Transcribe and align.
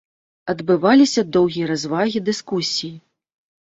Адбываліся 0.53 1.25
доўгія 1.37 1.71
развагі, 1.75 2.27
дыскусіі. 2.35 2.95